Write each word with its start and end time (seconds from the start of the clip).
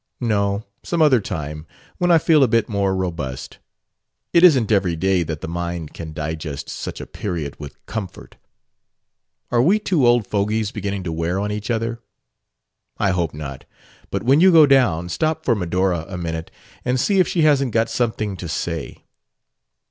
"No; 0.19 0.65
some 0.81 0.99
other 0.99 1.19
time, 1.21 1.67
when 1.99 2.09
I 2.09 2.17
feel 2.17 2.43
a 2.43 2.47
bit 2.47 2.67
more 2.67 2.95
robust. 2.95 3.59
It 4.33 4.43
isn't 4.43 4.71
every 4.71 4.95
day 4.95 5.21
that 5.21 5.41
the 5.41 5.47
mind 5.47 5.93
can 5.93 6.11
digest 6.11 6.69
such 6.69 6.99
a 6.99 7.05
period 7.05 7.59
with 7.59 7.85
comfort." 7.85 8.37
"Are 9.51 9.61
we 9.61 9.77
two 9.77 10.07
old 10.07 10.25
fogies 10.25 10.71
beginning 10.71 11.03
to 11.03 11.11
wear 11.11 11.37
on 11.39 11.51
each 11.51 11.69
other?" 11.69 11.99
"I 12.97 13.11
hope 13.11 13.35
not. 13.35 13.65
But 14.09 14.23
when 14.23 14.41
you 14.41 14.51
go 14.51 14.65
down, 14.65 15.07
stop 15.07 15.45
for 15.45 15.53
Medora 15.53 16.05
a 16.09 16.17
minute 16.17 16.49
and 16.83 16.99
see 16.99 17.19
if 17.19 17.27
she 17.27 17.43
hasn't 17.43 17.71
got 17.71 17.87
something 17.87 18.35
to 18.37 18.47
say." 18.49 19.03